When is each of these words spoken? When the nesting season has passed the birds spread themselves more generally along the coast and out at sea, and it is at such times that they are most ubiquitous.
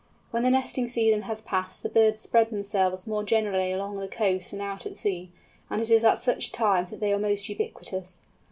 When 0.31 0.41
the 0.41 0.49
nesting 0.49 0.87
season 0.87 1.21
has 1.29 1.43
passed 1.43 1.83
the 1.83 1.87
birds 1.87 2.21
spread 2.21 2.49
themselves 2.49 3.05
more 3.05 3.23
generally 3.23 3.71
along 3.71 3.97
the 3.99 4.07
coast 4.07 4.51
and 4.51 4.59
out 4.59 4.87
at 4.87 4.95
sea, 4.95 5.29
and 5.69 5.79
it 5.79 5.91
is 5.91 6.03
at 6.03 6.17
such 6.17 6.51
times 6.51 6.89
that 6.89 6.99
they 6.99 7.13
are 7.13 7.19
most 7.19 7.47
ubiquitous. 7.49 8.23